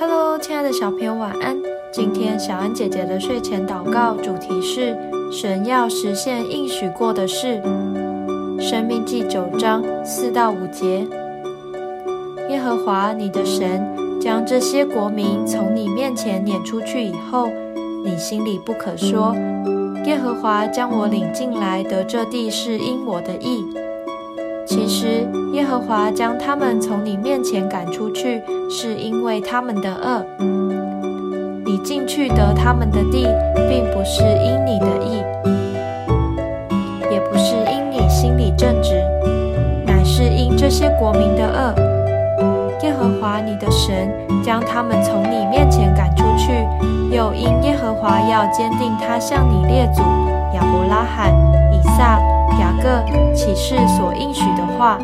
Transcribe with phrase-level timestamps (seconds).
[0.00, 1.60] Hello，亲爱的小朋友，晚安。
[1.92, 4.96] 今天小安姐姐的睡前祷告主题是：
[5.32, 7.60] 神要实现应许过的事。
[8.60, 11.04] 生命记九章四到五节。
[12.48, 13.84] 耶和华你的神
[14.20, 17.48] 将这些国民从你面前撵出去以后，
[18.04, 19.34] 你心里不可说：
[20.04, 23.66] 耶和华将我领进来得这地是因我的意。
[24.68, 30.22] 其实，耶和华将他们从你面前赶出去，是因为他们的恶。
[31.64, 33.26] 你进去得他们的地，
[33.66, 35.24] 并不是因你的意，
[37.10, 39.02] 也不是因你心里正直，
[39.86, 41.74] 乃是因这些国民的恶。
[42.82, 46.52] 耶和华你的神将他们从你面前赶出去，
[47.10, 50.02] 又因耶和华要坚定他向你列祖
[50.52, 51.32] 亚伯拉罕、
[51.72, 52.20] 以撒。
[52.58, 53.02] 雅各
[53.34, 54.98] 启示所应许的话，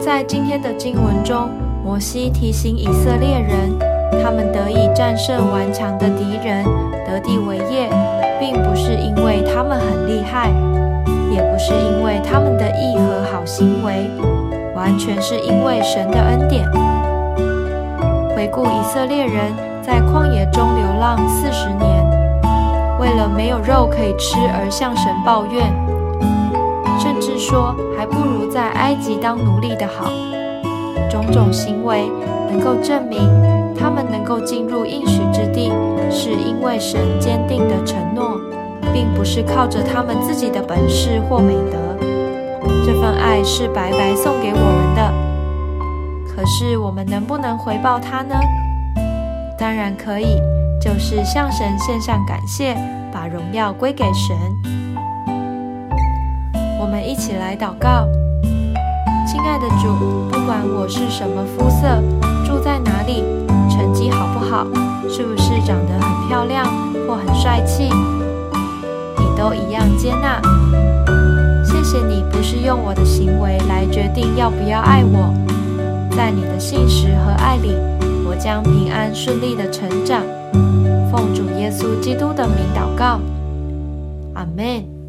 [0.00, 1.48] 在今天的经文中，
[1.84, 3.78] 摩西提醒以色列人，
[4.22, 6.64] 他们得以战胜顽强的敌人，
[7.06, 7.88] 得地为业，
[8.38, 10.50] 并不是因为他们很厉害，
[11.30, 14.10] 也不是因为他们的义和好行为，
[14.74, 16.66] 完全是因为神的恩典。
[18.34, 22.01] 回顾以色列人在旷野中流浪四十年。
[23.02, 25.74] 为了没有肉可以吃而向神抱怨，
[27.00, 30.12] 甚至说还不如在埃及当奴隶的好。
[31.10, 32.08] 种种行为
[32.48, 33.18] 能够证明
[33.76, 35.72] 他们能够进入应许之地，
[36.12, 38.40] 是因为神坚定的承诺，
[38.92, 41.78] 并不是靠着他们自己的本事或美德。
[42.86, 45.12] 这份爱是白白送给我们的。
[46.32, 48.36] 可是我们能不能回报他呢？
[49.58, 50.40] 当然可以。
[50.82, 52.74] 就是向神献上感谢，
[53.12, 54.36] 把荣耀归给神。
[56.80, 58.08] 我们一起来祷告：
[59.24, 62.02] 亲爱的主，不管我是什么肤色，
[62.44, 63.22] 住在哪里，
[63.70, 64.64] 成绩好不好，
[65.08, 66.66] 是不是长得很漂亮
[67.06, 70.42] 或很帅气，你都一样接纳。
[71.64, 75.32] 谢谢你不是用我的行为来决定要不要爱我，
[76.10, 77.76] 在你的信实和爱里，
[78.24, 80.22] 我将平安顺利的成长。
[81.10, 83.20] 奉主耶稣基督的名祷告，
[84.34, 85.01] 阿门。